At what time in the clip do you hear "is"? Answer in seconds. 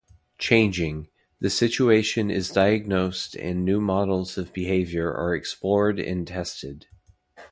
2.31-2.49